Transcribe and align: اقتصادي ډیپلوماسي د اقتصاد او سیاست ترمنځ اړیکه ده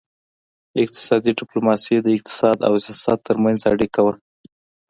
اقتصادي 0.83 1.31
ډیپلوماسي 1.39 1.95
د 2.01 2.07
اقتصاد 2.17 2.57
او 2.67 2.73
سیاست 2.85 3.17
ترمنځ 3.27 3.59
اړیکه 3.71 4.01
ده 4.05 4.13